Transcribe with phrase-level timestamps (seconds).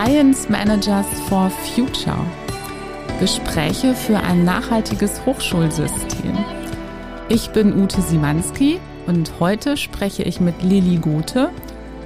[0.00, 2.24] Science Managers for Future.
[3.18, 6.38] Gespräche für ein nachhaltiges Hochschulsystem.
[7.28, 11.50] Ich bin Ute Simanski und heute spreche ich mit Lili Gute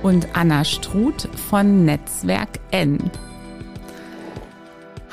[0.02, 2.98] und Anna Struth von Netzwerk N.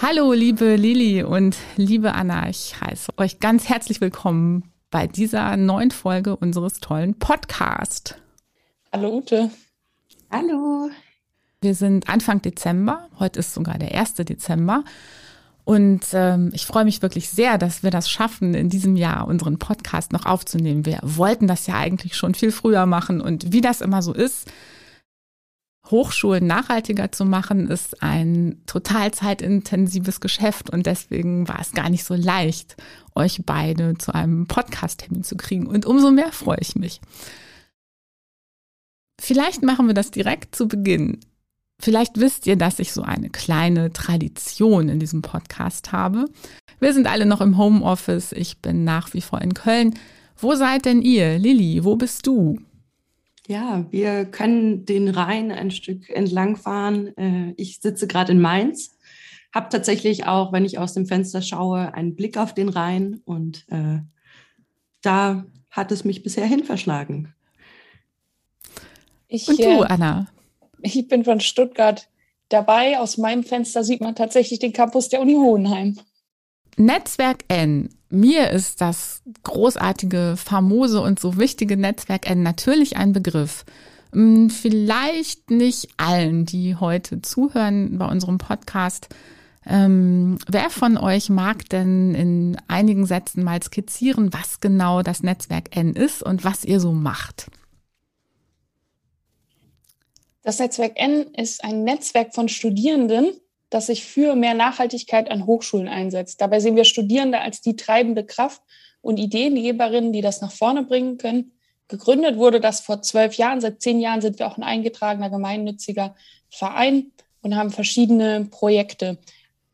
[0.02, 5.92] Hallo, liebe Lili und liebe Anna, ich heiße euch ganz herzlich willkommen bei dieser neuen
[5.92, 8.16] Folge unseres tollen Podcasts.
[8.92, 9.52] Hallo Ute.
[10.32, 10.90] Hallo.
[11.64, 14.16] Wir sind Anfang Dezember, heute ist sogar der 1.
[14.16, 14.84] Dezember.
[15.64, 19.60] Und ähm, ich freue mich wirklich sehr, dass wir das schaffen, in diesem Jahr unseren
[19.60, 20.88] Podcast noch aufzunehmen.
[20.88, 23.22] Wir wollten das ja eigentlich schon viel früher machen.
[23.22, 24.52] Und wie das immer so ist,
[25.92, 30.72] Hochschulen nachhaltiger zu machen, ist ein total zeitintensives Geschäft.
[30.72, 32.76] Und deswegen war es gar nicht so leicht,
[33.14, 35.68] euch beide zu einem Podcast-Termin zu kriegen.
[35.68, 37.02] Und umso mehr freue ich mich.
[39.22, 41.20] Vielleicht machen wir das direkt zu Beginn.
[41.82, 46.26] Vielleicht wisst ihr, dass ich so eine kleine Tradition in diesem Podcast habe.
[46.80, 48.32] Wir sind alle noch im Homeoffice.
[48.34, 49.96] Ich bin nach wie vor in Köln.
[50.38, 51.40] Wo seid denn ihr?
[51.40, 52.60] Lilly, wo bist du?
[53.48, 57.18] Ja, wir können den Rhein ein Stück entlangfahren.
[57.18, 58.98] Äh, ich sitze gerade in Mainz,
[59.54, 63.66] habe tatsächlich auch, wenn ich aus dem Fenster schaue, einen Blick auf den Rhein und
[63.70, 64.00] äh,
[65.02, 67.34] da hat es mich bisher hin verschlagen.
[69.28, 70.28] Ich, und du, äh, Anna?
[70.82, 72.08] Ich bin von Stuttgart
[72.50, 73.00] dabei.
[73.00, 75.98] Aus meinem Fenster sieht man tatsächlich den Campus der Uni Hohenheim.
[76.78, 77.90] Netzwerk N.
[78.10, 83.66] Mir ist das großartige, famose und so wichtige Netzwerk N natürlich ein Begriff.
[84.14, 89.10] Hm, vielleicht nicht allen, die heute zuhören bei unserem Podcast.
[89.66, 95.76] Ähm, wer von euch mag denn in einigen Sätzen mal skizzieren, was genau das Netzwerk
[95.76, 97.48] N ist und was ihr so macht?
[100.44, 103.32] Das Netzwerk N ist ein Netzwerk von Studierenden,
[103.70, 106.42] das sich für mehr Nachhaltigkeit an Hochschulen einsetzt.
[106.42, 108.62] Dabei sehen wir Studierende als die treibende Kraft
[109.02, 111.52] und Ideengeberinnen, die das nach vorne bringen können.
[111.88, 113.62] Gegründet wurde das vor zwölf Jahren.
[113.62, 116.16] Seit zehn Jahren sind wir auch ein eingetragener gemeinnütziger
[116.50, 119.18] Verein und haben verschiedene Projekte.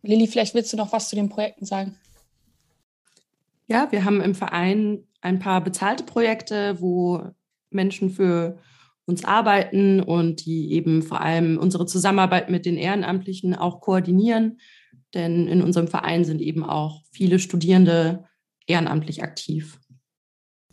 [0.02, 1.98] Lilly, vielleicht willst du noch was zu den Projekten sagen?
[3.68, 7.22] Ja, wir haben im Verein ein paar bezahlte Projekte, wo
[7.70, 8.58] Menschen für
[9.08, 14.60] uns arbeiten und die eben vor allem unsere Zusammenarbeit mit den Ehrenamtlichen auch koordinieren.
[15.14, 18.26] Denn in unserem Verein sind eben auch viele Studierende
[18.68, 19.80] ehrenamtlich aktiv.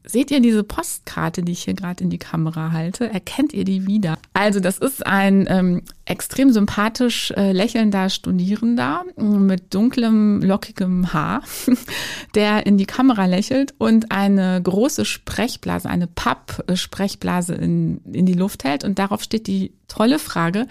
[0.06, 3.09] Seht ihr diese Postkarte, die ich hier gerade in die Kamera halte?
[3.09, 4.19] Erkennt ihr die wieder?
[4.34, 11.42] Also das ist ein ähm, extrem sympathisch äh, lächelnder Studierender mit dunklem, lockigem Haar,
[12.34, 18.65] der in die Kamera lächelt und eine große Sprechblase, eine Papp-Sprechblase in, in die Luft
[18.65, 18.84] hält.
[18.84, 20.66] Und darauf steht die tolle Frage,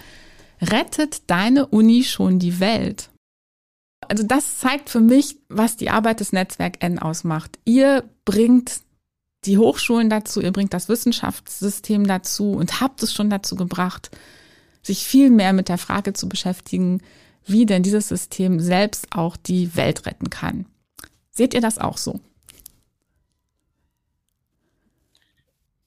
[0.61, 3.09] rettet deine Uni schon die Welt?
[4.07, 7.57] Also das zeigt für mich, was die Arbeit des Netzwerk N ausmacht.
[7.65, 8.81] Ihr bringt
[9.45, 14.11] die Hochschulen dazu, ihr bringt das Wissenschaftssystem dazu und habt es schon dazu gebracht,
[14.81, 17.01] sich viel mehr mit der Frage zu beschäftigen,
[17.45, 20.65] wie denn dieses System selbst auch die Welt retten kann.
[21.31, 22.19] Seht ihr das auch so?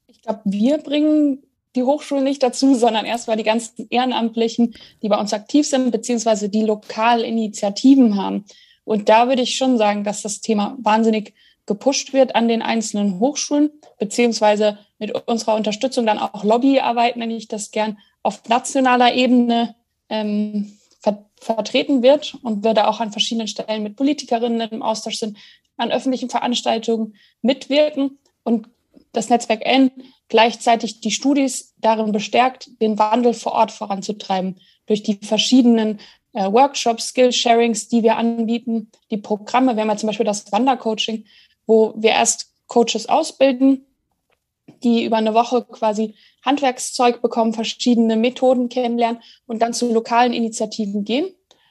[0.06, 1.42] Ich glaube, wir bringen
[1.76, 6.48] die Hochschulen nicht dazu, sondern erstmal die ganzen Ehrenamtlichen, die bei uns aktiv sind, beziehungsweise
[6.48, 8.44] die lokal Initiativen haben.
[8.84, 11.34] Und da würde ich schon sagen, dass das Thema wahnsinnig
[11.66, 17.48] gepusht wird an den einzelnen Hochschulen, beziehungsweise mit unserer Unterstützung dann auch Lobbyarbeit, nenne ich
[17.48, 19.74] das gern, auf nationaler Ebene
[20.08, 25.18] ähm, ver vertreten wird und wir da auch an verschiedenen Stellen mit Politikerinnen im Austausch
[25.18, 25.36] sind,
[25.76, 28.68] an öffentlichen Veranstaltungen mitwirken und
[29.12, 29.90] das Netzwerk N
[30.28, 36.00] gleichzeitig die Studis darin bestärkt, den Wandel vor Ort voranzutreiben durch die verschiedenen
[36.32, 39.76] äh, Workshops, Skill-Sharings, die wir anbieten, die Programme.
[39.76, 41.24] Wir haben ja zum Beispiel das Wandercoaching,
[41.66, 43.86] wo wir erst Coaches ausbilden,
[44.82, 46.14] die über eine Woche quasi
[46.44, 51.28] Handwerkszeug bekommen, verschiedene Methoden kennenlernen und dann zu lokalen Initiativen gehen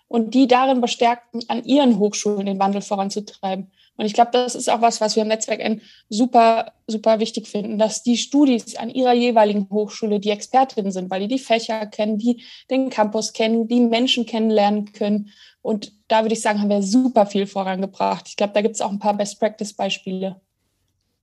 [0.07, 3.71] und die darin bestärken, an ihren Hochschulen den Wandel voranzutreiben.
[3.97, 7.47] Und ich glaube, das ist auch was, was wir im Netzwerk N super, super wichtig
[7.47, 11.85] finden, dass die Studis an ihrer jeweiligen Hochschule die Expertinnen sind, weil die die Fächer
[11.85, 15.31] kennen, die den Campus kennen, die Menschen kennenlernen können
[15.65, 18.27] und da würde ich sagen, haben wir super viel vorangebracht.
[18.27, 20.39] Ich glaube, da gibt es auch ein paar Best-Practice-Beispiele.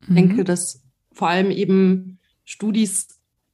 [0.01, 0.45] Ich denke, mhm.
[0.45, 0.83] dass
[1.13, 3.07] vor allem eben Studis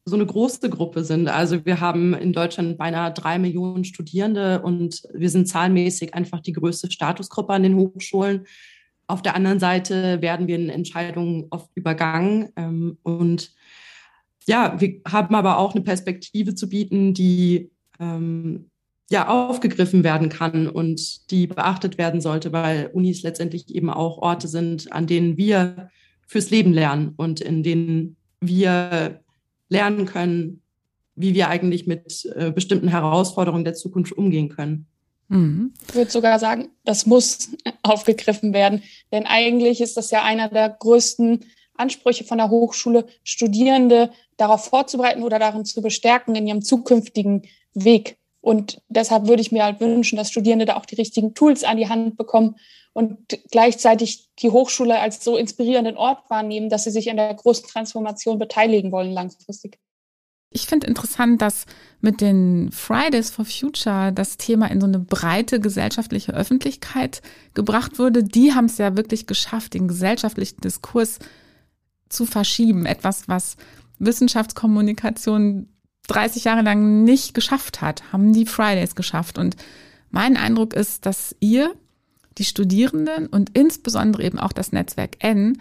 [0.06, 1.28] so eine große Gruppe sind.
[1.28, 6.54] Also wir haben in Deutschland beinahe drei Millionen Studierende und wir sind zahlenmäßig einfach die
[6.54, 8.46] größte Statusgruppe an den Hochschulen.
[9.08, 12.50] Auf der anderen Seite werden wir in Entscheidungen oft übergangen.
[12.56, 13.52] Ähm, und
[14.46, 18.70] ja, wir haben aber auch eine Perspektive zu bieten, die ähm,
[19.10, 24.46] ja aufgegriffen werden kann und die beachtet werden sollte, weil Unis letztendlich eben auch Orte
[24.46, 25.90] sind, an denen wir
[26.26, 29.20] fürs Leben lernen und in denen wir
[29.70, 30.61] lernen können,
[31.14, 34.87] wie wir eigentlich mit äh, bestimmten Herausforderungen der Zukunft umgehen können.
[35.28, 35.75] Mhm.
[35.86, 37.50] Ich würde sogar sagen, das muss
[37.82, 38.82] aufgegriffen werden,
[39.12, 41.44] denn eigentlich ist das ja einer der größten
[41.75, 47.42] Ansprüche von der Hochschule, Studierende darauf vorzubereiten oder darin zu bestärken in ihrem zukünftigen
[47.75, 48.19] Weg.
[48.40, 51.76] Und deshalb würde ich mir halt wünschen, dass Studierende da auch die richtigen Tools an
[51.76, 52.56] die Hand bekommen
[52.92, 53.19] und
[53.50, 58.38] gleichzeitig die Hochschule als so inspirierenden Ort wahrnehmen, dass sie sich an der großen Transformation
[58.38, 59.78] beteiligen wollen langfristig.
[60.50, 61.66] Ich finde interessant, dass
[62.00, 67.20] mit den Fridays for Future das Thema in so eine breite gesellschaftliche Öffentlichkeit
[67.54, 68.24] gebracht wurde.
[68.24, 71.18] Die haben es ja wirklich geschafft, den gesellschaftlichen Diskurs
[72.08, 72.86] zu verschieben.
[72.86, 73.56] Etwas, was
[73.98, 75.68] Wissenschaftskommunikation
[76.06, 79.36] 30 Jahre lang nicht geschafft hat, haben die Fridays geschafft.
[79.36, 79.56] Und
[80.10, 81.74] mein Eindruck ist, dass ihr,
[82.38, 85.60] die Studierenden und insbesondere eben auch das Netzwerk N,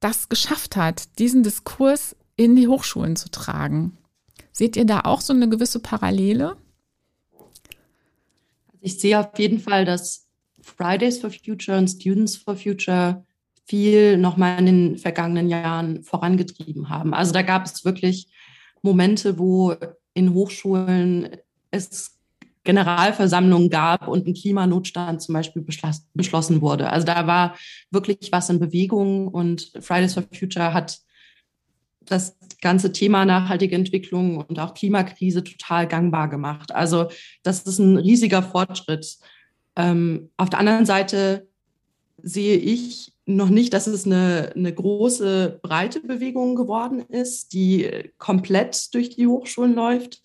[0.00, 3.96] das geschafft hat, diesen Diskurs in die Hochschulen zu tragen.
[4.56, 6.56] Seht ihr da auch so eine gewisse Parallele?
[8.68, 10.28] Also ich sehe auf jeden Fall, dass
[10.62, 13.24] Fridays for Future und Students for Future
[13.66, 17.14] viel nochmal in den vergangenen Jahren vorangetrieben haben.
[17.14, 18.28] Also da gab es wirklich
[18.80, 19.74] Momente, wo
[20.12, 21.36] in Hochschulen
[21.72, 22.16] es
[22.62, 25.66] Generalversammlungen gab und ein Klimanotstand zum Beispiel
[26.14, 26.90] beschlossen wurde.
[26.90, 27.56] Also da war
[27.90, 31.00] wirklich was in Bewegung und Fridays for Future hat
[32.06, 36.74] das ganze Thema nachhaltige Entwicklung und auch Klimakrise total gangbar gemacht.
[36.74, 37.08] Also
[37.42, 39.18] das ist ein riesiger Fortschritt.
[39.76, 41.48] Ähm, auf der anderen Seite
[42.22, 48.94] sehe ich noch nicht, dass es eine, eine große, breite Bewegung geworden ist, die komplett
[48.94, 50.22] durch die Hochschulen läuft.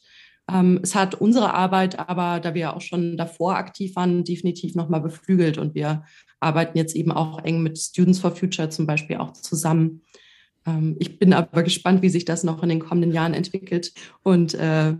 [0.51, 5.01] Ähm, es hat unsere Arbeit aber, da wir auch schon davor aktiv waren, definitiv nochmal
[5.01, 6.03] beflügelt und wir
[6.39, 10.01] arbeiten jetzt eben auch eng mit Students for Future zum Beispiel auch zusammen.
[10.65, 14.53] Ähm, ich bin aber gespannt, wie sich das noch in den kommenden Jahren entwickelt und
[14.53, 14.95] äh,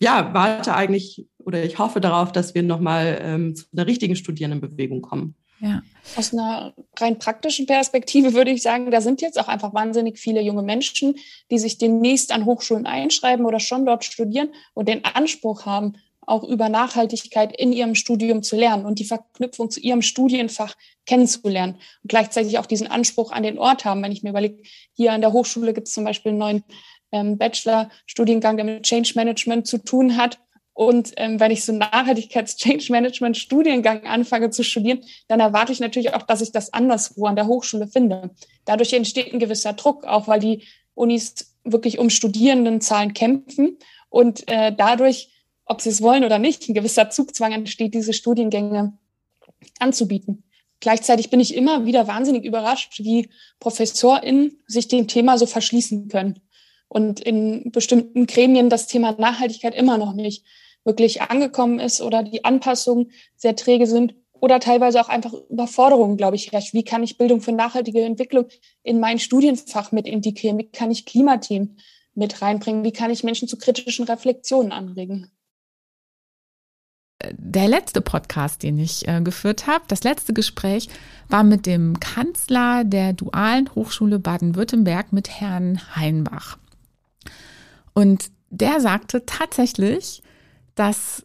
[0.00, 5.02] ja, warte eigentlich oder ich hoffe darauf, dass wir nochmal ähm, zu einer richtigen Studierendenbewegung
[5.02, 5.34] kommen.
[5.60, 5.80] Ja.
[6.16, 10.40] Aus einer rein praktischen Perspektive würde ich sagen, da sind jetzt auch einfach wahnsinnig viele
[10.42, 11.14] junge Menschen,
[11.52, 15.94] die sich demnächst an Hochschulen einschreiben oder schon dort studieren und den Anspruch haben,
[16.26, 20.74] auch über Nachhaltigkeit in ihrem Studium zu lernen und die Verknüpfung zu ihrem Studienfach
[21.04, 24.02] kennenzulernen und gleichzeitig auch diesen Anspruch an den Ort haben.
[24.02, 26.62] Wenn ich mir überlege, hier an der Hochschule gibt es zum Beispiel einen neuen
[27.10, 30.38] ähm, Bachelor-Studiengang, der mit Change Management zu tun hat.
[30.74, 36.40] Und ähm, wenn ich so Nachhaltigkeits-Change-Management-Studiengang anfange zu studieren, dann erwarte ich natürlich auch, dass
[36.40, 38.30] ich das anderswo an der Hochschule finde.
[38.64, 40.62] Dadurch entsteht ein gewisser Druck, auch weil die
[40.94, 43.76] Unis wirklich um Studierendenzahlen kämpfen
[44.08, 45.31] und äh, dadurch
[45.72, 48.96] ob sie es wollen oder nicht, ein gewisser Zugzwang entsteht, diese Studiengänge
[49.78, 50.44] anzubieten.
[50.80, 56.40] Gleichzeitig bin ich immer wieder wahnsinnig überrascht, wie ProfessorInnen sich dem Thema so verschließen können
[56.88, 60.44] und in bestimmten Gremien das Thema Nachhaltigkeit immer noch nicht
[60.84, 66.36] wirklich angekommen ist oder die Anpassungen sehr träge sind oder teilweise auch einfach Überforderungen, glaube
[66.36, 66.74] ich, herrscht.
[66.74, 68.46] Wie kann ich Bildung für nachhaltige Entwicklung
[68.82, 70.58] in mein Studienfach mit integrieren?
[70.58, 71.78] Wie kann ich Klimathemen
[72.14, 72.84] mit reinbringen?
[72.84, 75.30] Wie kann ich Menschen zu kritischen Reflexionen anregen?
[77.32, 80.88] Der letzte Podcast, den ich äh, geführt habe, das letzte Gespräch
[81.28, 86.58] war mit dem Kanzler der Dualen Hochschule Baden-Württemberg mit Herrn Heinbach.
[87.94, 90.22] Und der sagte tatsächlich,
[90.74, 91.24] dass,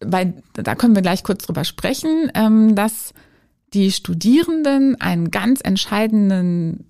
[0.00, 3.12] weil da können wir gleich kurz drüber sprechen, ähm, dass
[3.72, 6.86] die Studierenden einen ganz entscheidenden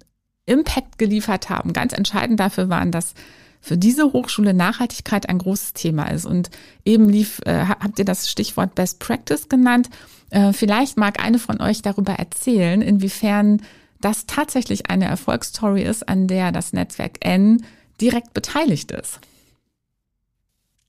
[0.46, 3.14] Impact geliefert haben, ganz entscheidend dafür waren, dass
[3.60, 6.24] für diese Hochschule Nachhaltigkeit ein großes Thema ist.
[6.24, 6.50] Und
[6.84, 9.90] eben lief, äh, habt ihr das Stichwort Best Practice genannt.
[10.30, 13.62] Äh, vielleicht mag eine von euch darüber erzählen, inwiefern
[14.00, 17.64] das tatsächlich eine Erfolgsstory ist, an der das Netzwerk N
[18.00, 19.20] direkt beteiligt ist.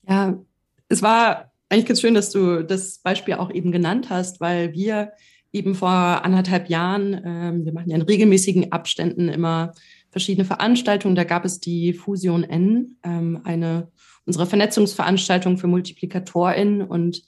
[0.08, 0.40] Ja,
[0.88, 5.12] es war eigentlich ganz schön, dass du das Beispiel auch eben genannt hast, weil wir
[5.54, 9.74] eben vor anderthalb Jahren, ähm, wir machen ja in regelmäßigen Abständen immer
[10.12, 11.16] verschiedene Veranstaltungen.
[11.16, 13.88] Da gab es die Fusion N, ähm, eine
[14.26, 16.84] unserer Vernetzungsveranstaltungen für MultiplikatorInnen.
[16.84, 17.24] Und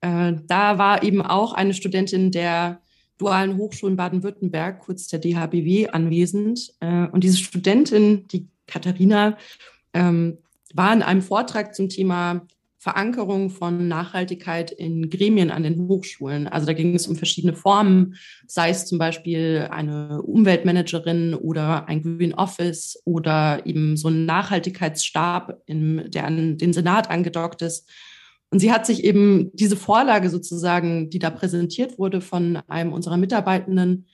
[0.00, 2.80] äh, da war eben auch eine Studentin der
[3.18, 6.72] Dualen Hochschulen Baden-Württemberg, kurz der DHBW, anwesend.
[6.80, 9.36] Äh, und diese Studentin, die Katharina,
[9.92, 10.38] ähm,
[10.72, 12.46] war in einem Vortrag zum Thema
[12.78, 16.46] Verankerung von Nachhaltigkeit in Gremien an den Hochschulen.
[16.46, 18.14] Also da ging es um verschiedene Formen,
[18.46, 25.60] sei es zum Beispiel eine Umweltmanagerin oder ein Green Office oder eben so ein Nachhaltigkeitsstab,
[25.66, 27.88] in, der an den Senat angedockt ist.
[28.50, 33.16] Und sie hat sich eben diese Vorlage sozusagen, die da präsentiert wurde von einem unserer
[33.16, 34.06] Mitarbeitenden,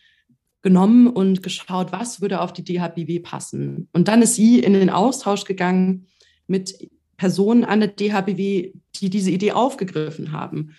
[0.65, 3.89] genommen und geschaut, was würde auf die DHBW passen.
[3.93, 6.07] Und dann ist sie in den Austausch gegangen
[6.47, 6.89] mit
[7.25, 10.75] Personen an der DHBW, die diese Idee aufgegriffen haben.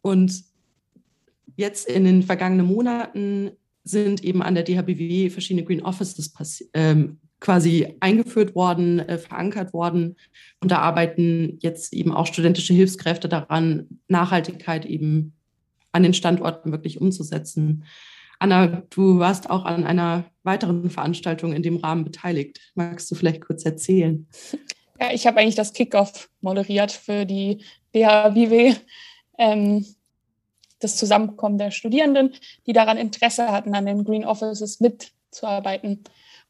[0.00, 0.44] Und
[1.56, 3.50] jetzt in den vergangenen Monaten
[3.82, 10.14] sind eben an der DHBW verschiedene Green Offices ähm, quasi eingeführt worden, äh, verankert worden.
[10.60, 15.32] Und da arbeiten jetzt eben auch studentische Hilfskräfte daran, Nachhaltigkeit eben
[15.90, 17.82] an den Standorten wirklich umzusetzen.
[18.38, 22.60] Anna, du warst auch an einer weiteren Veranstaltung in dem Rahmen beteiligt.
[22.76, 24.28] Magst du vielleicht kurz erzählen?
[25.00, 27.64] Ja, ich habe eigentlich das Kickoff moderiert für die
[27.94, 28.74] DHBW.
[29.38, 29.86] Ähm,
[30.80, 32.34] das Zusammenkommen der Studierenden,
[32.66, 36.04] die daran Interesse hatten, an den Green Offices mitzuarbeiten.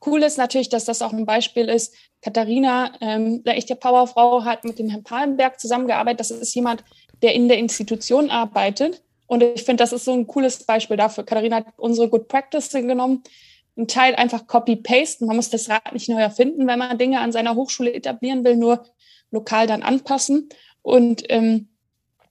[0.05, 1.95] Cool ist natürlich, dass das auch ein Beispiel ist.
[2.23, 6.21] Katharina, ähm, eine echte Powerfrau, hat mit dem Herrn Palenberg zusammengearbeitet.
[6.21, 6.85] Das ist jemand,
[7.23, 9.03] der in der Institution arbeitet.
[9.27, 11.25] Und ich finde, das ist so ein cooles Beispiel dafür.
[11.25, 13.23] Katharina hat unsere Good Practice genommen,
[13.79, 15.27] ein Teil einfach copy-pasten.
[15.27, 18.57] Man muss das Rad nicht neu erfinden, wenn man Dinge an seiner Hochschule etablieren will,
[18.57, 18.85] nur
[19.31, 20.49] lokal dann anpassen
[20.83, 21.69] und ähm,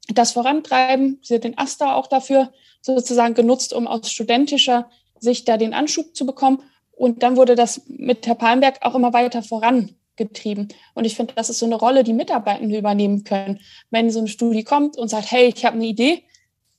[0.10, 1.20] das vorantreiben.
[1.24, 2.52] Sie hat den AStA auch dafür
[2.82, 4.90] sozusagen genutzt, um aus studentischer
[5.20, 6.62] Sicht da den Anschub zu bekommen.
[6.92, 10.70] Und dann wurde das mit Herr Palmberg auch immer weiter vorangetrieben.
[10.96, 13.60] Und ich finde, das ist so eine Rolle, die Mitarbeitende übernehmen können.
[13.90, 16.24] Wenn so eine Studie kommt und sagt, hey, ich habe eine Idee,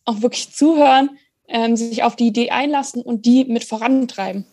[0.04, 4.46] auch wirklich zuhören, ähm, sich auf die Idee einlassen und die mit vorantreiben.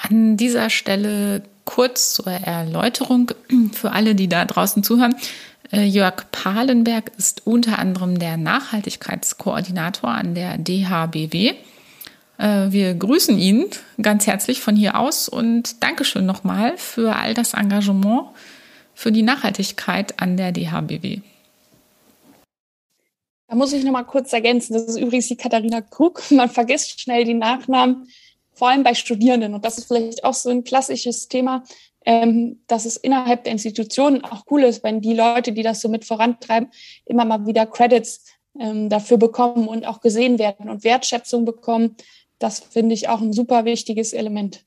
[0.00, 3.32] An dieser Stelle kurz zur Erläuterung
[3.72, 5.16] für alle, die da draußen zuhören.
[5.70, 11.54] Äh, Jörg Palenberg ist unter anderem der Nachhaltigkeitskoordinator an der DHBW.
[12.38, 13.66] Äh, wir grüßen ihn
[14.00, 18.28] ganz herzlich von hier aus und Dankeschön nochmal für all das Engagement
[18.94, 21.20] für die Nachhaltigkeit an der DHBW.
[23.48, 24.74] Da muss ich nochmal kurz ergänzen.
[24.74, 26.22] Das ist übrigens die Katharina Krug.
[26.30, 28.08] Man vergisst schnell die Nachnamen,
[28.58, 29.54] vor allem bei Studierenden.
[29.54, 31.64] Und das ist vielleicht auch so ein klassisches Thema,
[32.04, 35.88] ähm, dass es innerhalb der Institutionen auch cool ist, wenn die Leute, die das so
[35.88, 36.70] mit vorantreiben,
[37.06, 38.24] immer mal wieder Credits
[38.58, 41.96] ähm, dafür bekommen und auch gesehen werden und Wertschätzung bekommen
[42.38, 44.64] das finde ich auch ein super wichtiges Element.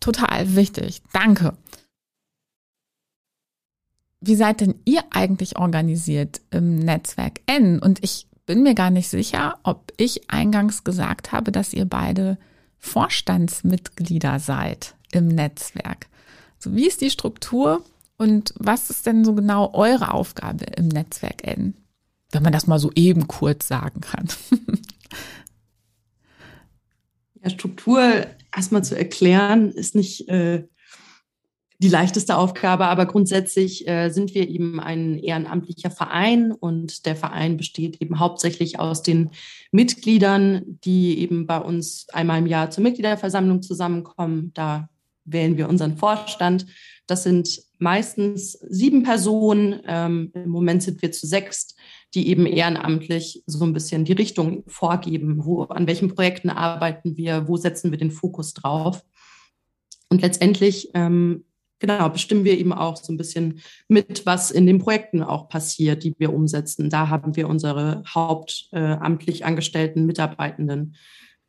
[0.00, 1.02] Total wichtig.
[1.12, 1.56] Danke.
[4.20, 7.78] Wie seid denn ihr eigentlich organisiert im Netzwerk N?
[7.78, 12.38] Und ich bin mir gar nicht sicher, ob ich eingangs gesagt habe, dass ihr beide
[12.78, 16.06] Vorstandsmitglieder seid im Netzwerk.
[16.58, 17.84] So, wie ist die Struktur
[18.16, 21.74] und was ist denn so genau eure Aufgabe im Netzwerk N?
[22.32, 24.28] Wenn man das mal so eben kurz sagen kann.
[27.40, 30.66] Ja, Struktur erstmal zu erklären, ist nicht äh,
[31.78, 37.56] die leichteste Aufgabe, aber grundsätzlich äh, sind wir eben ein ehrenamtlicher Verein und der Verein
[37.56, 39.30] besteht eben hauptsächlich aus den
[39.70, 44.52] Mitgliedern, die eben bei uns einmal im Jahr zur Mitgliederversammlung zusammenkommen.
[44.54, 44.88] Da
[45.24, 46.66] wählen wir unseren Vorstand.
[47.06, 49.80] Das sind meistens sieben Personen.
[49.86, 51.78] Ähm, Im Moment sind wir zu sechst
[52.14, 57.48] die eben ehrenamtlich so ein bisschen die Richtung vorgeben, wo, an welchen Projekten arbeiten wir,
[57.48, 59.04] wo setzen wir den Fokus drauf.
[60.08, 61.44] Und letztendlich, ähm,
[61.78, 66.04] genau, bestimmen wir eben auch so ein bisschen mit, was in den Projekten auch passiert,
[66.04, 66.90] die wir umsetzen.
[66.90, 70.96] Da haben wir unsere hauptamtlich äh, angestellten Mitarbeitenden.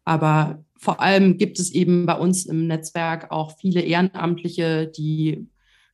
[0.06, 5.48] Aber vor allem gibt es eben bei uns im Netzwerk auch viele Ehrenamtliche, die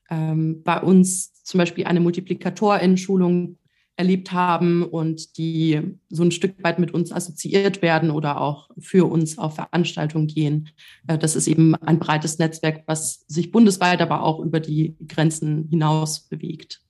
[0.10, 3.58] ähm, bei uns zum Beispiel eine Multiplikatorinnen-Schulung
[3.98, 9.10] erlebt haben und die so ein Stück weit mit uns assoziiert werden oder auch für
[9.10, 10.70] uns auf Veranstaltungen gehen.
[11.08, 15.68] Äh, das ist eben ein breites Netzwerk, was sich bundesweit, aber auch über die Grenzen
[15.70, 16.82] hinaus bewegt.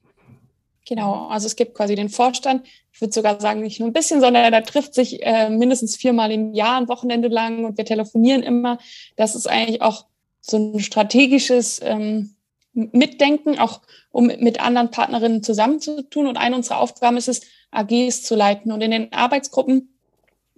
[0.88, 2.64] Genau, also es gibt quasi den Vorstand.
[2.92, 6.30] Ich würde sogar sagen, nicht nur ein bisschen, sondern da trifft sich äh, mindestens viermal
[6.30, 8.78] im Jahr, ein Wochenende lang und wir telefonieren immer.
[9.16, 10.06] Das ist eigentlich auch
[10.40, 12.35] so ein strategisches ähm,
[12.76, 13.80] mitdenken, auch
[14.10, 16.26] um mit anderen Partnerinnen zusammenzutun.
[16.26, 18.70] Und eine unserer Aufgaben ist es, AGs zu leiten.
[18.70, 19.96] Und in den Arbeitsgruppen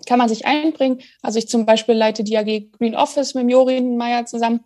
[0.07, 1.01] kann man sich einbringen.
[1.23, 4.61] Also ich zum Beispiel leite die AG Green Office mit Jorin Meyer zusammen.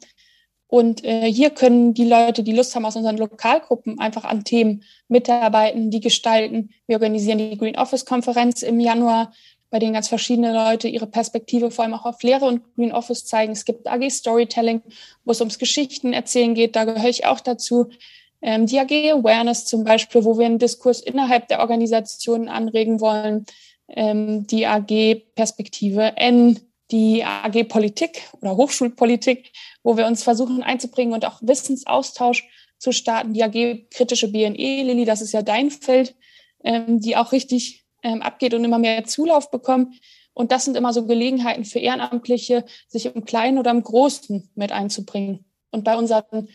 [0.67, 4.85] Und äh, hier können die Leute, die Lust haben, aus unseren Lokalgruppen einfach an Themen
[5.07, 6.71] mitarbeiten, die gestalten.
[6.87, 9.33] Wir organisieren die Green Office Konferenz im Januar
[9.73, 13.25] bei denen ganz verschiedene Leute ihre Perspektive vor allem auch auf Lehre und Green Office
[13.25, 13.52] zeigen.
[13.52, 14.83] Es gibt AG Storytelling,
[15.25, 16.76] wo es ums Geschichten erzählen geht.
[16.76, 17.88] Da gehöre ich auch dazu.
[18.43, 23.47] Ähm, die AG Awareness zum Beispiel, wo wir einen Diskurs innerhalb der Organisationen anregen wollen.
[23.88, 26.61] Ähm, die AG Perspektive N,
[26.91, 29.52] die AG Politik oder Hochschulpolitik,
[29.83, 35.07] wo wir uns versuchen einzubringen und auch Wissensaustausch zu starten, die AG kritische BNE, Lilly,
[35.07, 36.14] das ist ja dein Feld,
[36.62, 39.95] ähm, die auch richtig ähm, abgeht und immer mehr Zulauf bekommt.
[40.35, 44.73] Und das sind immer so Gelegenheiten für Ehrenamtliche, sich im Kleinen oder im Großen mit
[44.73, 45.45] einzubringen.
[45.71, 46.49] Und bei unseren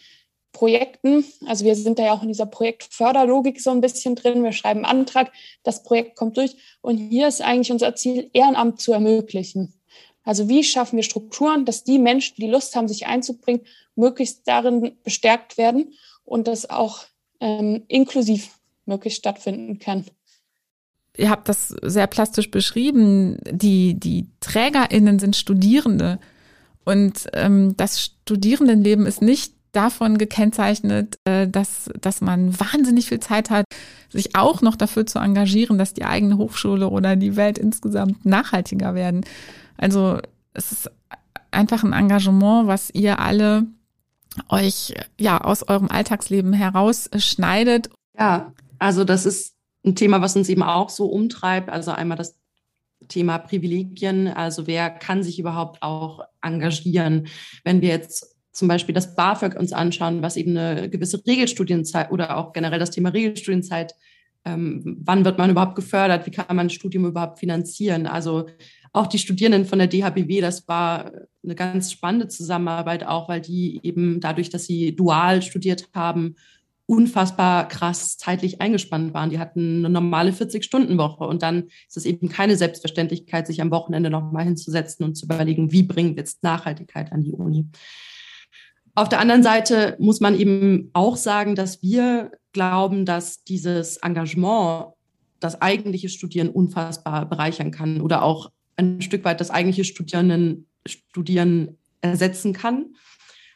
[0.51, 4.43] Projekten, also wir sind da ja auch in dieser Projektförderlogik so ein bisschen drin.
[4.43, 5.31] Wir schreiben einen Antrag,
[5.63, 6.55] das Projekt kommt durch.
[6.81, 9.73] Und hier ist eigentlich unser Ziel, Ehrenamt zu ermöglichen.
[10.23, 13.61] Also wie schaffen wir Strukturen, dass die Menschen, die Lust haben, sich einzubringen,
[13.95, 15.93] möglichst darin bestärkt werden
[16.25, 17.03] und das auch
[17.39, 20.05] ähm, inklusiv möglichst stattfinden kann
[21.17, 26.19] ihr habt das sehr plastisch beschrieben, die, die TrägerInnen sind Studierende.
[26.85, 33.49] Und ähm, das Studierendenleben ist nicht davon gekennzeichnet, äh, dass, dass man wahnsinnig viel Zeit
[33.49, 33.65] hat,
[34.09, 38.95] sich auch noch dafür zu engagieren, dass die eigene Hochschule oder die Welt insgesamt nachhaltiger
[38.95, 39.25] werden.
[39.75, 40.19] Also
[40.53, 40.91] es ist
[41.51, 43.67] einfach ein Engagement, was ihr alle
[44.49, 47.89] euch ja aus eurem Alltagsleben herausschneidet.
[48.17, 49.56] Ja, also das ist
[49.87, 51.69] ein Thema, was uns eben auch so umtreibt.
[51.69, 52.37] Also einmal das
[53.07, 54.27] Thema Privilegien.
[54.27, 57.27] Also wer kann sich überhaupt auch engagieren?
[57.63, 62.37] Wenn wir jetzt zum Beispiel das BAföG uns anschauen, was eben eine gewisse Regelstudienzeit oder
[62.37, 63.93] auch generell das Thema Regelstudienzeit,
[64.45, 66.25] ähm, wann wird man überhaupt gefördert?
[66.25, 68.07] Wie kann man ein Studium überhaupt finanzieren?
[68.07, 68.47] Also
[68.93, 71.11] auch die Studierenden von der DHBW, das war
[71.43, 76.35] eine ganz spannende Zusammenarbeit auch, weil die eben dadurch, dass sie dual studiert haben,
[76.87, 79.29] unfassbar krass zeitlich eingespannt waren.
[79.29, 84.09] Die hatten eine normale 40-Stunden-Woche und dann ist es eben keine Selbstverständlichkeit, sich am Wochenende
[84.09, 87.65] nochmal hinzusetzen und zu überlegen, wie bringen wir jetzt Nachhaltigkeit an die Uni.
[88.95, 94.93] Auf der anderen Seite muss man eben auch sagen, dass wir glauben, dass dieses Engagement
[95.39, 101.77] das eigentliche Studieren unfassbar bereichern kann oder auch ein Stück weit das eigentliche Studierenden, Studieren
[102.01, 102.95] ersetzen kann.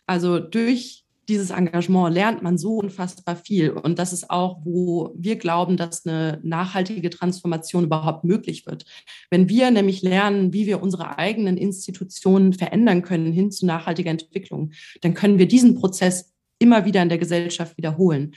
[0.05, 3.71] Also durch dieses Engagement lernt man so unfassbar viel.
[3.71, 8.85] Und das ist auch, wo wir glauben, dass eine nachhaltige Transformation überhaupt möglich wird.
[9.29, 14.71] Wenn wir nämlich lernen, wie wir unsere eigenen Institutionen verändern können hin zu nachhaltiger Entwicklung,
[15.01, 18.33] dann können wir diesen Prozess immer wieder in der Gesellschaft wiederholen.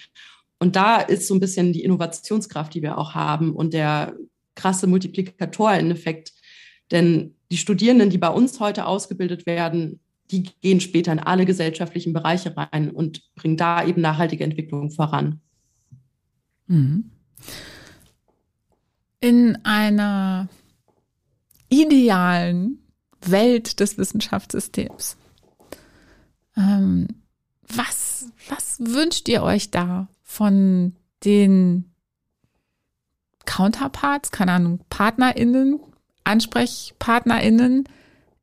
[0.58, 4.14] Und da ist so ein bisschen die Innovationskraft, die wir auch haben und der
[4.54, 6.32] krasse Multiplikatoreffekt.
[6.90, 12.12] Denn die Studierenden, die bei uns heute ausgebildet werden, die gehen später in alle gesellschaftlichen
[12.12, 15.40] Bereiche rein und bringen da eben nachhaltige Entwicklung voran.
[16.66, 17.10] Mhm.
[19.20, 20.48] In einer
[21.68, 22.78] idealen
[23.20, 25.16] Welt des Wissenschaftssystems,
[26.56, 27.08] ähm,
[27.66, 31.90] was, was wünscht ihr euch da von den
[33.46, 35.80] Counterparts, keine Ahnung, PartnerInnen,
[36.24, 37.84] AnsprechpartnerInnen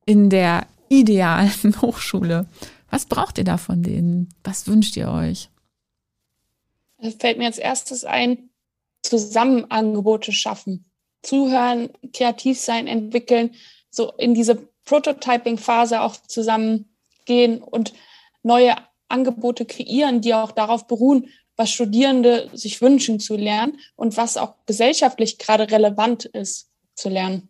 [0.06, 2.46] in der idealen Hochschule.
[2.90, 4.30] Was braucht ihr da von denen?
[4.44, 5.50] Was wünscht ihr euch?
[6.98, 8.50] Es fällt mir als erstes ein,
[9.02, 10.86] zusammen Angebote schaffen,
[11.24, 13.56] zuhören, kreativ sein, entwickeln,
[13.90, 16.90] so in diese Prototyping-Phase auch zusammen
[17.26, 17.94] gehen und
[18.44, 18.76] neue
[19.08, 24.56] Angebote kreieren, die auch darauf beruhen, was Studierende sich wünschen zu lernen und was auch
[24.66, 27.50] gesellschaftlich gerade relevant ist zu lernen.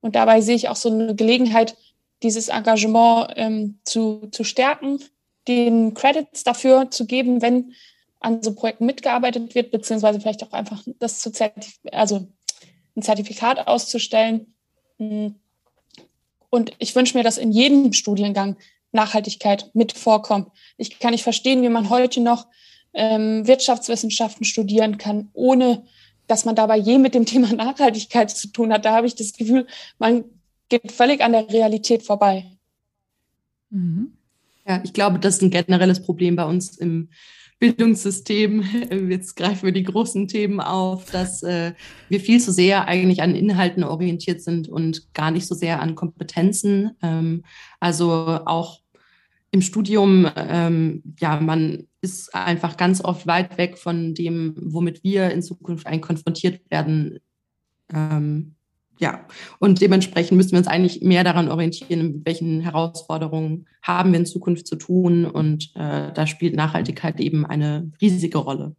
[0.00, 1.76] Und dabei sehe ich auch so eine Gelegenheit,
[2.22, 5.00] dieses Engagement ähm, zu, zu stärken,
[5.48, 7.72] den Credits dafür zu geben, wenn
[8.20, 12.28] an so Projekten mitgearbeitet wird, beziehungsweise vielleicht auch einfach das zu Zertif also
[12.96, 14.54] ein Zertifikat auszustellen.
[14.98, 15.34] Hm.
[16.50, 18.56] Und ich wünsche mir, dass in jedem Studiengang
[18.92, 20.48] Nachhaltigkeit mit vorkommt.
[20.76, 22.46] Ich kann nicht verstehen, wie man heute noch
[22.92, 25.84] ähm, Wirtschaftswissenschaften studieren kann, ohne
[26.26, 28.84] dass man dabei je mit dem Thema Nachhaltigkeit zu tun hat.
[28.84, 29.66] Da habe ich das Gefühl,
[29.98, 30.24] man
[30.80, 32.46] geht völlig an der Realität vorbei.
[33.70, 34.14] Mhm.
[34.66, 37.08] Ja, ich glaube, das ist ein generelles Problem bei uns im
[37.58, 38.64] Bildungssystem.
[39.10, 41.74] Jetzt greifen wir die großen Themen auf, dass äh,
[42.08, 45.94] wir viel zu sehr eigentlich an Inhalten orientiert sind und gar nicht so sehr an
[45.94, 46.92] Kompetenzen.
[47.02, 47.44] Ähm,
[47.78, 48.80] also auch
[49.50, 55.30] im Studium, ähm, ja, man ist einfach ganz oft weit weg von dem, womit wir
[55.30, 57.18] in Zukunft eigentlich konfrontiert werden
[57.92, 58.54] ähm,
[58.98, 59.26] ja,
[59.58, 64.26] und dementsprechend müssen wir uns eigentlich mehr daran orientieren, mit welchen Herausforderungen haben wir in
[64.26, 65.24] Zukunft zu tun.
[65.24, 68.76] Und äh, da spielt Nachhaltigkeit eben eine riesige Rolle.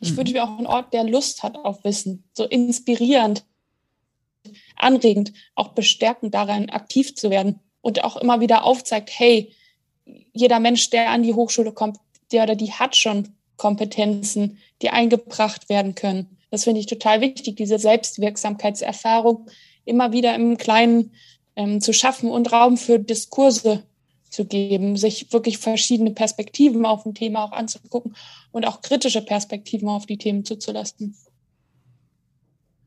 [0.00, 3.44] Ich wünsche mir auch einen Ort, der Lust hat auf Wissen, so inspirierend,
[4.76, 9.52] anregend, auch bestärkend daran aktiv zu werden und auch immer wieder aufzeigt, hey,
[10.32, 11.98] jeder Mensch, der an die Hochschule kommt,
[12.32, 16.36] der oder die hat schon Kompetenzen, die eingebracht werden können.
[16.52, 19.48] Das finde ich total wichtig, diese Selbstwirksamkeitserfahrung
[19.86, 21.12] immer wieder im Kleinen
[21.56, 23.84] ähm, zu schaffen und Raum für Diskurse
[24.28, 28.14] zu geben, sich wirklich verschiedene Perspektiven auf ein Thema auch anzugucken
[28.50, 31.16] und auch kritische Perspektiven auf die Themen zuzulassen.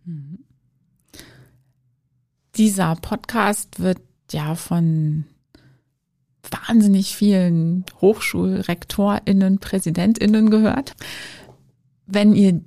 [0.04, 0.45] Mhm.
[2.56, 3.97] Dieser Podcast wird
[4.32, 5.25] ja von
[6.51, 10.93] wahnsinnig vielen Hochschulrektorinnen, Präsidentinnen gehört.
[12.06, 12.62] Wenn ihr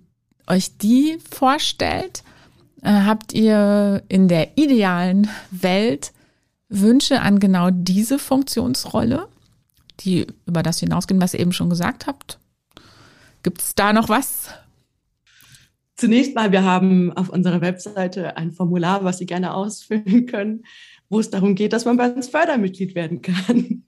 [0.49, 2.23] euch die vorstellt,
[2.83, 6.13] äh, habt ihr in der idealen Welt
[6.69, 9.29] Wünsche an genau diese Funktionsrolle,
[10.01, 12.39] die über das hinausgehen, was ihr eben schon gesagt habt?
[13.43, 14.51] Gibt es da noch was?
[15.97, 20.65] Zunächst mal, wir haben auf unserer Webseite ein Formular, was Sie gerne ausfüllen können,
[21.09, 23.85] wo es darum geht, dass man bei uns Fördermitglied werden kann.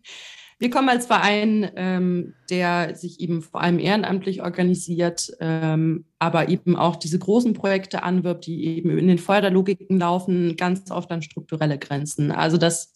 [0.61, 6.77] Wir kommen als Verein, ähm, der sich eben vor allem ehrenamtlich organisiert, ähm, aber eben
[6.77, 11.79] auch diese großen Projekte anwirbt, die eben in den Förderlogiken laufen, ganz oft an strukturelle
[11.79, 12.31] Grenzen.
[12.31, 12.93] Also das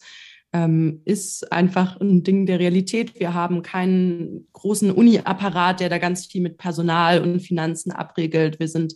[0.53, 3.19] ähm, ist einfach ein Ding der Realität.
[3.19, 8.59] Wir haben keinen großen Uni-Apparat, der da ganz viel mit Personal und Finanzen abregelt.
[8.59, 8.93] Wir sind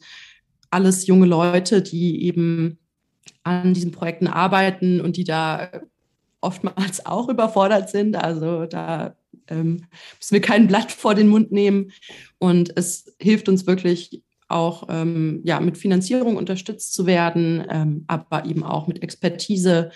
[0.70, 2.78] alles junge Leute, die eben
[3.42, 5.72] an diesen Projekten arbeiten und die da
[6.42, 8.16] oftmals auch überfordert sind.
[8.16, 9.16] Also da
[9.48, 9.86] ähm,
[10.20, 11.92] müssen wir kein Blatt vor den Mund nehmen.
[12.38, 18.46] Und es hilft uns wirklich auch ähm, ja, mit Finanzierung unterstützt zu werden, ähm, aber
[18.46, 19.92] eben auch mit Expertise.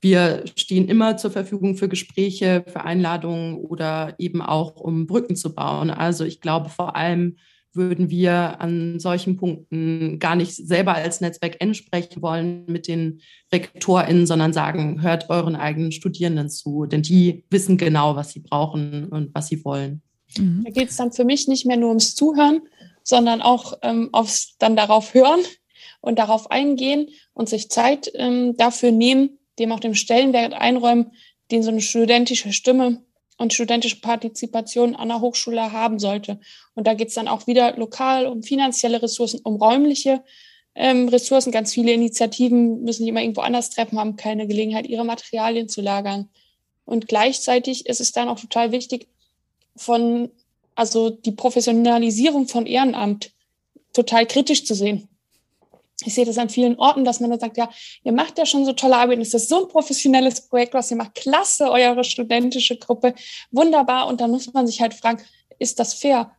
[0.00, 5.54] Wir stehen immer zur Verfügung für Gespräche, für Einladungen oder eben auch, um Brücken zu
[5.54, 5.90] bauen.
[5.90, 7.36] Also ich glaube vor allem,
[7.72, 13.20] würden wir an solchen Punkten gar nicht selber als Netzwerk N sprechen wollen mit den
[13.52, 19.06] RektorInnen, sondern sagen, hört euren eigenen Studierenden zu, denn die wissen genau, was sie brauchen
[19.08, 20.02] und was sie wollen.
[20.36, 20.62] Mhm.
[20.64, 22.62] Da geht es dann für mich nicht mehr nur ums Zuhören,
[23.02, 25.40] sondern auch ähm, aufs dann darauf hören
[26.00, 31.12] und darauf eingehen und sich Zeit ähm, dafür nehmen, dem auch den Stellenwert einräumen,
[31.50, 33.02] den so eine studentische Stimme
[33.40, 36.38] und studentische Partizipation an der Hochschule haben sollte.
[36.74, 40.22] Und da geht es dann auch wieder lokal um finanzielle Ressourcen, um räumliche
[40.74, 41.50] ähm, Ressourcen.
[41.50, 45.80] Ganz viele Initiativen müssen sich immer irgendwo anders treffen, haben keine Gelegenheit, ihre Materialien zu
[45.80, 46.28] lagern.
[46.84, 49.08] Und gleichzeitig ist es dann auch total wichtig,
[49.74, 50.28] von,
[50.74, 53.32] also die Professionalisierung von Ehrenamt
[53.94, 55.08] total kritisch zu sehen
[56.04, 57.68] ich sehe das an vielen Orten, dass man dann sagt, ja,
[58.02, 60.96] ihr macht ja schon so tolle Arbeit, es ist so ein professionelles Projekt, was ihr
[60.96, 63.14] macht, klasse, eure studentische Gruppe,
[63.50, 64.06] wunderbar.
[64.06, 65.22] Und dann muss man sich halt fragen,
[65.58, 66.32] ist das fair?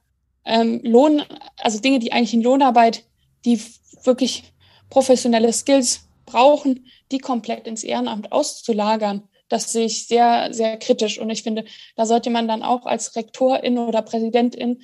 [0.45, 1.24] Ähm, Lohn,
[1.58, 3.04] also Dinge, die eigentlich in Lohnarbeit,
[3.45, 3.62] die
[4.04, 4.43] wirklich
[4.89, 9.28] professionelle Skills brauchen, die komplett ins Ehrenamt auszulagern.
[9.50, 11.19] Das sehe ich sehr, sehr kritisch.
[11.19, 14.82] Und ich finde, da sollte man dann auch als Rektorin oder Präsidentin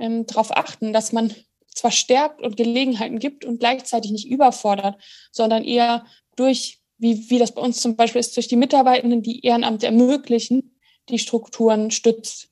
[0.00, 1.34] ähm, darauf achten, dass man
[1.78, 4.96] zwar stärkt und Gelegenheiten gibt und gleichzeitig nicht überfordert,
[5.30, 6.04] sondern eher
[6.36, 10.76] durch, wie, wie das bei uns zum Beispiel ist, durch die Mitarbeitenden, die Ehrenamt ermöglichen,
[11.08, 12.48] die Strukturen stützt.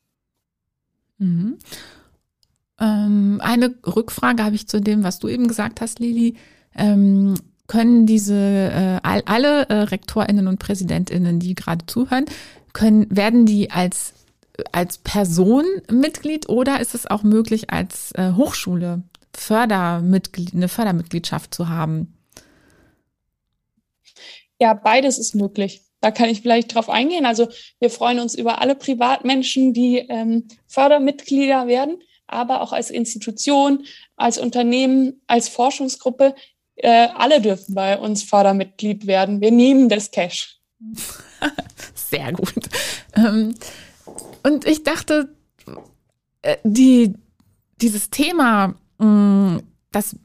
[1.19, 1.59] Mhm.
[2.81, 6.37] Ähm, eine Rückfrage habe ich zu dem, was du eben gesagt hast, Lili.
[6.75, 7.35] Ähm,
[7.67, 12.27] können diese äh, all, alle äh, Rektorinnen und Präsidentinnen, die gerade zuhören,
[12.73, 14.13] können werden die als
[14.73, 19.03] als Person Mitglied oder ist es auch möglich als äh, Hochschule
[19.37, 22.17] Fördermitglied, eine Fördermitgliedschaft zu haben?
[24.59, 25.83] Ja, beides ist möglich.
[26.01, 27.27] Da kann ich vielleicht drauf eingehen.
[27.27, 33.85] Also wir freuen uns über alle Privatmenschen, die ähm, Fördermitglieder werden, aber auch als Institution,
[34.17, 36.35] als Unternehmen, als Forschungsgruppe.
[36.77, 39.41] Äh, alle dürfen bei uns Fördermitglied werden.
[39.41, 40.59] Wir nehmen das Cash.
[41.95, 42.69] Sehr gut.
[43.15, 43.55] Ähm,
[44.43, 45.35] und ich dachte,
[46.43, 47.15] äh, die,
[47.81, 50.17] dieses Thema das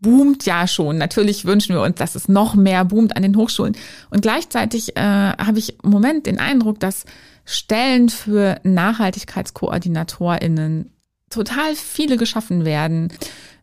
[0.00, 0.98] boomt ja schon.
[0.98, 3.76] Natürlich wünschen wir uns, dass es noch mehr boomt an den Hochschulen.
[4.10, 7.04] Und gleichzeitig äh, habe ich im Moment den Eindruck, dass
[7.44, 10.92] Stellen für NachhaltigkeitskoordinatorInnen
[11.30, 13.12] total viele geschaffen werden.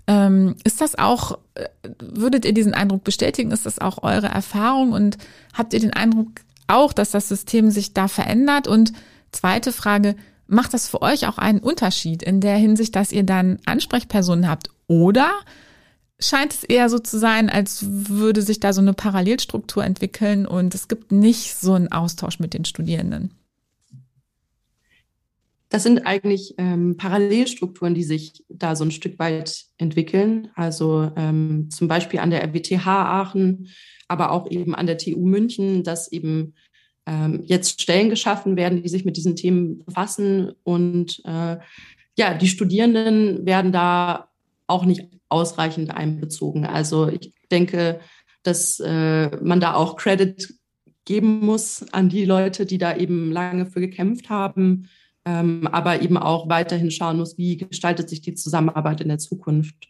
[0.07, 1.67] Ähm, ist das auch, äh,
[1.99, 3.51] würdet ihr diesen Eindruck bestätigen?
[3.51, 4.91] Ist das auch eure Erfahrung?
[4.91, 5.17] Und
[5.53, 6.29] habt ihr den Eindruck
[6.67, 8.67] auch, dass das System sich da verändert?
[8.67, 8.93] Und
[9.31, 10.15] zweite Frage,
[10.47, 14.69] macht das für euch auch einen Unterschied in der Hinsicht, dass ihr dann Ansprechpersonen habt?
[14.87, 15.31] Oder
[16.19, 20.75] scheint es eher so zu sein, als würde sich da so eine Parallelstruktur entwickeln und
[20.75, 23.31] es gibt nicht so einen Austausch mit den Studierenden?
[25.69, 30.49] Das sind eigentlich ähm, Parallelstrukturen, die sich da so ein Stück weit entwickeln.
[30.55, 33.67] Also ähm, zum Beispiel an der RWTH Aachen,
[34.07, 36.53] aber auch eben an der TU München, dass eben
[37.05, 40.53] ähm, jetzt Stellen geschaffen werden, die sich mit diesen Themen befassen.
[40.63, 41.57] Und äh,
[42.17, 44.29] ja, die Studierenden werden da
[44.67, 46.65] auch nicht ausreichend einbezogen.
[46.65, 47.99] Also ich denke,
[48.43, 50.53] dass äh, man da auch Credit
[51.05, 54.89] geben muss an die Leute, die da eben lange für gekämpft haben,
[55.23, 59.89] ähm, aber eben auch weiterhin schauen muss, wie gestaltet sich die Zusammenarbeit in der Zukunft.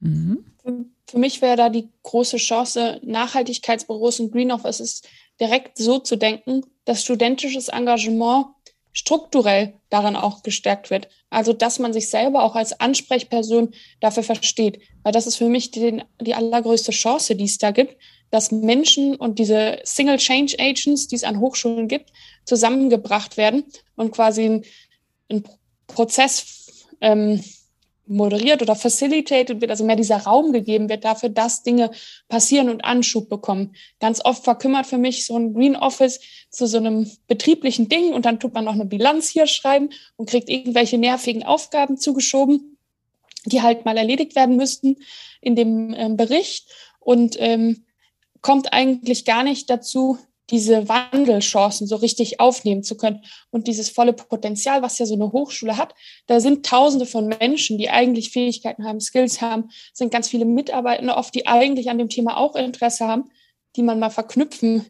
[0.00, 0.44] Mhm.
[1.14, 5.00] Für mich wäre da die große Chance, Nachhaltigkeitsbüros und Green Offices
[5.40, 8.46] direkt so zu denken, dass studentisches Engagement
[8.92, 11.08] strukturell daran auch gestärkt wird.
[11.30, 14.80] Also, dass man sich selber auch als Ansprechperson dafür versteht.
[15.04, 17.96] Weil das ist für mich die, die allergrößte Chance, die es da gibt,
[18.32, 22.10] dass Menschen und diese Single Change Agents, die es an Hochschulen gibt,
[22.44, 23.62] zusammengebracht werden
[23.94, 24.64] und quasi ein,
[25.30, 25.44] ein
[25.86, 27.40] Prozess ähm,
[28.06, 31.90] moderiert oder facilitated wird, also mehr dieser Raum gegeben wird dafür, dass Dinge
[32.28, 33.74] passieren und Anschub bekommen.
[34.00, 38.26] Ganz oft verkümmert für mich so ein Green Office zu so einem betrieblichen Ding und
[38.26, 42.76] dann tut man noch eine Bilanz hier schreiben und kriegt irgendwelche nervigen Aufgaben zugeschoben,
[43.46, 44.96] die halt mal erledigt werden müssten
[45.40, 46.68] in dem ähm, Bericht
[47.00, 47.84] und ähm,
[48.40, 50.18] kommt eigentlich gar nicht dazu,
[50.50, 55.32] diese Wandelchancen so richtig aufnehmen zu können und dieses volle Potenzial, was ja so eine
[55.32, 55.94] Hochschule hat.
[56.26, 61.16] Da sind Tausende von Menschen, die eigentlich Fähigkeiten haben, Skills haben, sind ganz viele Mitarbeitende
[61.16, 63.30] oft, die eigentlich an dem Thema auch Interesse haben,
[63.76, 64.86] die man mal verknüpfen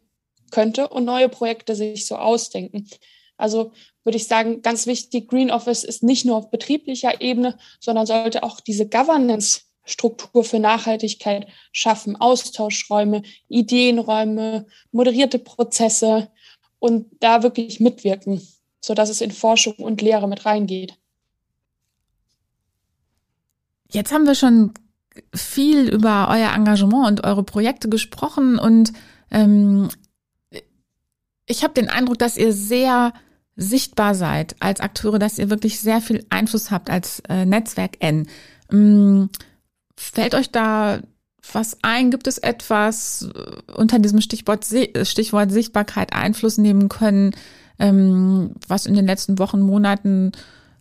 [0.50, 2.88] könnte und neue Projekte sich so ausdenken.
[3.36, 3.72] Also
[4.04, 8.42] würde ich sagen, ganz wichtig, Green Office ist nicht nur auf betrieblicher Ebene, sondern sollte
[8.42, 16.30] auch diese Governance Struktur für Nachhaltigkeit schaffen, Austauschräume, Ideenräume, moderierte Prozesse
[16.78, 18.40] und da wirklich mitwirken,
[18.80, 20.98] sodass es in Forschung und Lehre mit reingeht.
[23.90, 24.72] Jetzt haben wir schon
[25.34, 28.92] viel über euer Engagement und eure Projekte gesprochen und
[29.30, 29.88] ähm,
[31.46, 33.12] ich habe den Eindruck, dass ihr sehr
[33.56, 38.26] sichtbar seid als Akteure, dass ihr wirklich sehr viel Einfluss habt als äh, Netzwerk N.
[38.72, 39.28] Ähm,
[39.96, 41.00] Fällt euch da
[41.52, 42.10] was ein?
[42.10, 47.32] Gibt es etwas äh, unter diesem Stichwort, Stichwort Sichtbarkeit Einfluss nehmen können,
[47.78, 50.32] ähm, was in den letzten Wochen, Monaten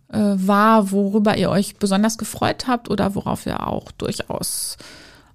[0.08, 4.76] äh, war, worüber ihr euch besonders gefreut habt oder worauf ihr auch durchaus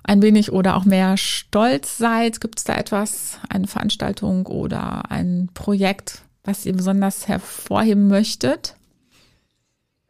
[0.04, 2.42] ein wenig oder auch mehr stolz seid?
[2.42, 8.76] Gibt es da etwas, eine Veranstaltung oder ein Projekt, was ihr besonders hervorheben möchtet?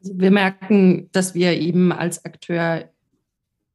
[0.01, 2.85] Wir merken, dass wir eben als Akteur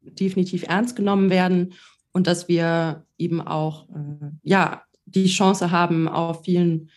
[0.05, 1.75] definitiv ernst genommen werden
[2.13, 6.91] und dass wir eben auch äh, ja die Chance haben, auf vielen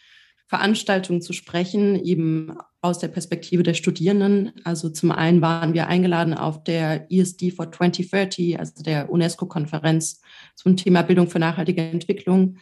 [0.48, 4.54] Veranstaltungen zu sprechen, eben aus der Perspektive der Studierenden.
[4.64, 10.22] Also zum einen waren wir eingeladen auf der ESD for 2030, also der UNESCO-Konferenz
[10.56, 12.58] zum Thema Bildung für nachhaltige Entwicklung.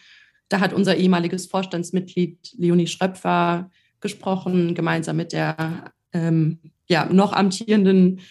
[0.49, 8.21] Da hat unser ehemaliges Vorstandsmitglied Leonie Schröpfer gesprochen, gemeinsam mit der ähm, ja, noch amtierenden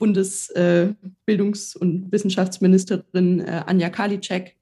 [0.00, 4.56] Bundesbildungs- und Wissenschaftsministerin äh, Anja Karliczek.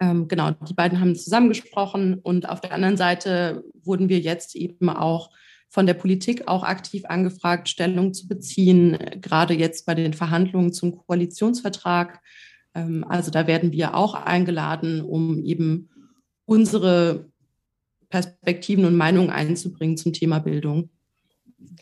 [0.00, 4.90] Ähm, genau, die beiden haben zusammengesprochen und auf der anderen Seite wurden wir jetzt eben
[4.90, 5.30] auch
[5.68, 10.96] von der Politik auch aktiv angefragt, Stellung zu beziehen, gerade jetzt bei den Verhandlungen zum
[10.96, 12.20] Koalitionsvertrag.
[12.74, 15.90] Ähm, also da werden wir auch eingeladen, um eben
[16.44, 17.30] unsere
[18.08, 20.90] Perspektiven und Meinungen einzubringen zum Thema Bildung.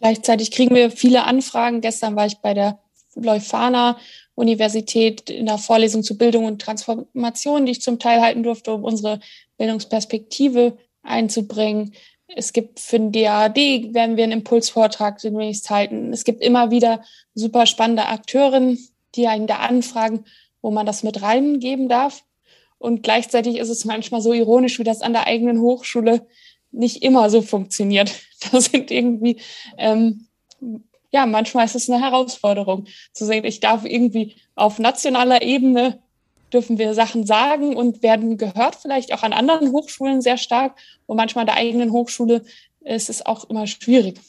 [0.01, 1.81] Gleichzeitig kriegen wir viele Anfragen.
[1.81, 2.79] Gestern war ich bei der
[3.15, 3.99] Leuphana
[4.35, 8.85] Universität in der Vorlesung zu Bildung und Transformation, die ich zum Teil halten durfte, um
[8.85, 9.21] unsere
[9.59, 11.93] Bildungsperspektive einzubringen.
[12.35, 13.57] Es gibt für den DAAD
[13.95, 16.13] werden wir einen Impulsvortrag demnächst halten.
[16.13, 18.79] Es gibt immer wieder super spannende Akteurinnen,
[19.15, 20.25] die einen da anfragen,
[20.63, 22.25] wo man das mit reingeben darf.
[22.79, 26.27] Und gleichzeitig ist es manchmal so ironisch, wie das an der eigenen Hochschule
[26.73, 28.13] nicht immer so funktioniert.
[28.51, 29.37] Das sind irgendwie,
[29.79, 30.27] ähm,
[31.13, 36.01] ja, manchmal ist es eine Herausforderung zu sehen, ich darf irgendwie auf nationaler Ebene
[36.53, 40.77] dürfen wir Sachen sagen und werden gehört, vielleicht auch an anderen Hochschulen sehr stark.
[41.07, 42.43] Und manchmal an der eigenen Hochschule
[42.81, 44.21] ist es auch immer schwierig.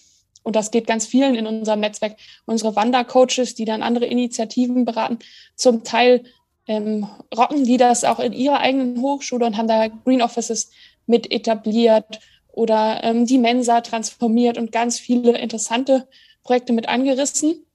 [0.44, 2.18] Und das geht ganz vielen in unserem Netzwerk.
[2.46, 5.20] Unsere Wandercoaches, die dann andere Initiativen beraten,
[5.56, 6.24] zum Teil
[6.68, 10.72] ähm, rocken die das auch in ihrer eigenen Hochschule und haben da Green Offices
[11.06, 12.20] mit etabliert
[12.54, 16.08] oder ähm, die Mensa transformiert und ganz viele interessante
[16.44, 17.66] Projekte mit angerissen.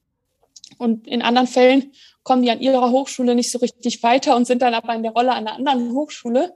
[0.77, 1.91] Und in anderen Fällen
[2.23, 5.11] kommen die an ihrer Hochschule nicht so richtig weiter und sind dann aber in der
[5.11, 6.55] Rolle einer anderen Hochschule,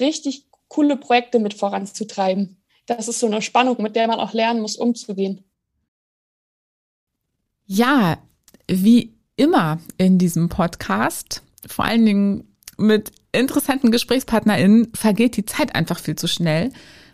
[0.00, 2.62] richtig coole Projekte mit voranzutreiben.
[2.86, 5.44] Das ist so eine Spannung, mit der man auch lernen muss, umzugehen.
[7.66, 8.18] Ja,
[8.66, 16.00] wie immer in diesem Podcast, vor allen Dingen mit interessanten GesprächspartnerInnen, vergeht die Zeit einfach
[16.00, 16.72] viel zu schnell.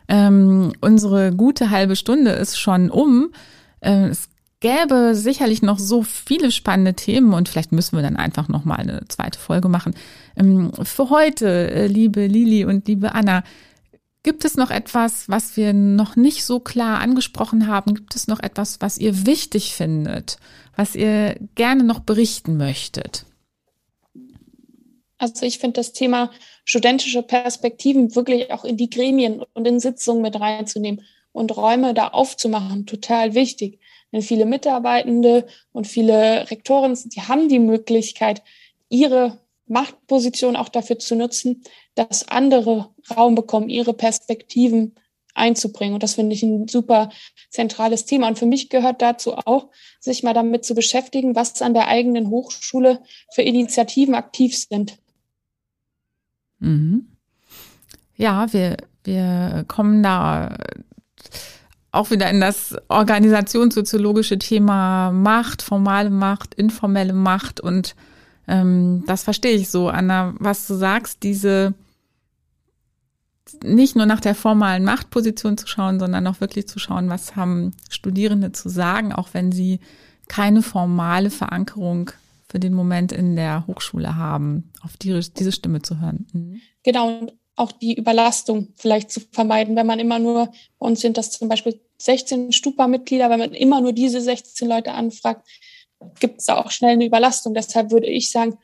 [0.08, 3.32] Ähm, unsere gute halbe Stunde ist schon um.
[3.80, 4.28] Äh, es
[4.60, 8.76] gäbe sicherlich noch so viele spannende Themen und vielleicht müssen wir dann einfach noch mal
[8.76, 9.94] eine zweite Folge machen.
[10.36, 13.44] Ähm, für heute, äh, liebe Lili und liebe Anna,
[14.22, 17.94] gibt es noch etwas, was wir noch nicht so klar angesprochen haben?
[17.94, 20.38] Gibt es noch etwas, was ihr wichtig findet,
[20.74, 23.24] was ihr gerne noch berichten möchtet?
[25.18, 26.30] Also ich finde das Thema
[26.66, 31.02] studentische Perspektiven wirklich auch in die Gremien und in Sitzungen mit reinzunehmen
[31.32, 33.78] und Räume da aufzumachen, total wichtig.
[34.12, 38.42] Denn viele Mitarbeitende und viele Rektoren, die haben die Möglichkeit,
[38.88, 41.62] ihre Machtposition auch dafür zu nutzen,
[41.94, 44.96] dass andere Raum bekommen, ihre Perspektiven
[45.34, 45.94] einzubringen.
[45.94, 47.10] Und das finde ich ein super
[47.50, 48.26] zentrales Thema.
[48.28, 49.68] Und für mich gehört dazu auch,
[50.00, 53.02] sich mal damit zu beschäftigen, was an der eigenen Hochschule
[53.32, 54.98] für Initiativen aktiv sind.
[56.58, 57.06] Mhm.
[58.16, 60.56] Ja, wir, wir kommen da
[61.92, 67.94] auch wieder in das organisationssoziologische Thema Macht, formale Macht, informelle Macht und
[68.48, 71.74] ähm, das verstehe ich so, Anna, was du sagst, diese
[73.62, 77.72] nicht nur nach der formalen Machtposition zu schauen, sondern auch wirklich zu schauen, was haben
[77.88, 79.80] Studierende zu sagen, auch wenn sie
[80.28, 82.10] keine formale Verankerung
[82.56, 86.26] für den Moment in der Hochschule haben, auf die, diese Stimme zu hören.
[86.32, 86.60] Mhm.
[86.84, 90.46] Genau, und auch die Überlastung vielleicht zu vermeiden, wenn man immer nur,
[90.78, 94.92] bei uns sind das zum Beispiel 16 Stupa-Mitglieder, wenn man immer nur diese 16 Leute
[94.92, 95.46] anfragt,
[96.18, 97.52] gibt es da auch schnell eine Überlastung.
[97.52, 98.56] Deshalb würde ich sagen,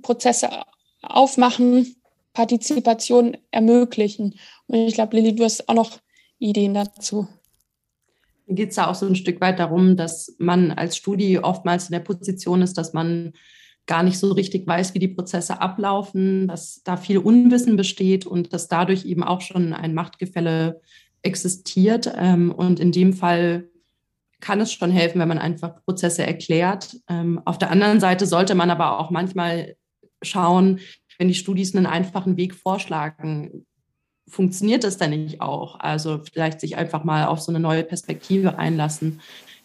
[0.00, 0.48] Prozesse
[1.02, 1.96] aufmachen,
[2.32, 4.38] Partizipation ermöglichen.
[4.68, 5.98] Und ich glaube, Lilly, du hast auch noch
[6.38, 7.28] Ideen dazu.
[8.46, 11.92] Geht es da auch so ein Stück weit darum, dass man als Studi oftmals in
[11.92, 13.32] der Position ist, dass man
[13.86, 18.52] gar nicht so richtig weiß, wie die Prozesse ablaufen, dass da viel Unwissen besteht und
[18.52, 20.80] dass dadurch eben auch schon ein Machtgefälle
[21.22, 22.12] existiert.
[22.16, 23.68] Ähm, und in dem Fall
[24.40, 26.96] kann es schon helfen, wenn man einfach Prozesse erklärt.
[27.08, 29.76] Ähm, auf der anderen Seite sollte man aber auch manchmal
[30.22, 30.80] schauen,
[31.18, 33.66] wenn die Studis einen einfachen Weg vorschlagen,
[34.28, 35.80] funktioniert das denn nicht auch?
[35.80, 39.20] Also vielleicht sich einfach mal auf so eine neue Perspektive einlassen,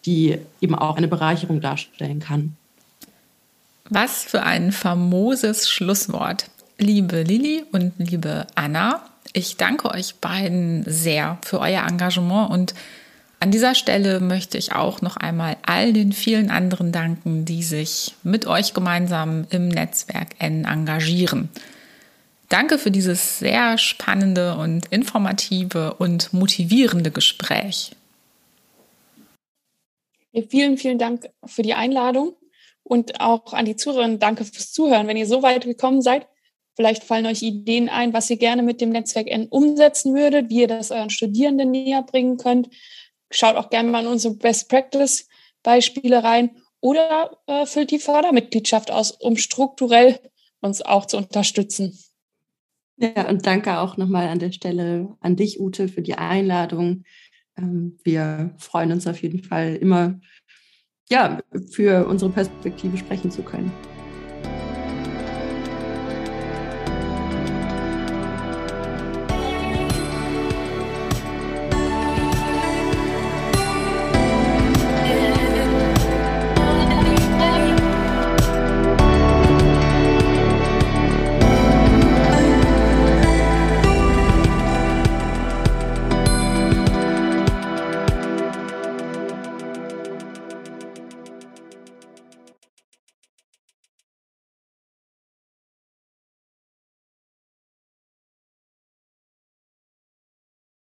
[0.06, 2.56] die eben auch eine Bereicherung darstellen kann.
[3.88, 6.48] Was für ein famoses Schlusswort.
[6.78, 12.74] Liebe Lili und liebe Anna, ich danke euch beiden sehr für euer Engagement und
[13.42, 18.14] an dieser Stelle möchte ich auch noch einmal all den vielen anderen danken, die sich
[18.22, 21.48] mit euch gemeinsam im Netzwerk N engagieren.
[22.50, 27.92] Danke für dieses sehr spannende und informative und motivierende Gespräch.
[30.48, 32.36] Vielen, vielen Dank für die Einladung
[32.82, 35.06] und auch an die Zuhörerinnen danke fürs Zuhören.
[35.06, 36.28] Wenn ihr so weit gekommen seid,
[36.76, 40.60] vielleicht fallen euch Ideen ein, was ihr gerne mit dem Netzwerk N umsetzen würdet, wie
[40.60, 42.68] ihr das euren Studierenden näher bringen könnt
[43.30, 45.28] schaut auch gerne mal in unsere Best Practice
[45.62, 50.18] Beispiele rein oder äh, füllt die Fördermitgliedschaft aus, um strukturell
[50.60, 51.98] uns auch zu unterstützen.
[53.00, 57.04] Ja, und danke auch nochmal an der Stelle an dich, Ute, für die Einladung.
[57.56, 60.20] Ähm, wir freuen uns auf jeden Fall immer,
[61.08, 63.72] ja, für unsere Perspektive sprechen zu können.